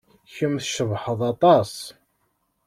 [0.35, 1.73] Kemm tcebḥeḍ aṭas.